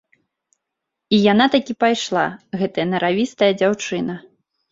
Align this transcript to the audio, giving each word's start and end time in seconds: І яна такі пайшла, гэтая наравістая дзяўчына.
І 1.17 1.17
яна 1.31 1.45
такі 1.57 1.73
пайшла, 1.83 2.23
гэтая 2.61 2.87
наравістая 2.93 3.51
дзяўчына. 3.59 4.13